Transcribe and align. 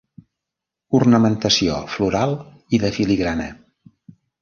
Ornamentació 0.99 1.77
floral 1.99 2.35
i 2.79 2.83
de 2.87 2.93
filigrana. 2.99 3.51